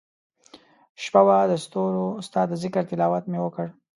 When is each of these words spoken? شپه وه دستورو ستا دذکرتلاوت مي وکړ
شپه 1.03 1.21
وه 1.27 1.37
دستورو 1.51 2.05
ستا 2.27 2.41
دذکرتلاوت 2.51 3.23
مي 3.31 3.39
وکړ 3.41 3.67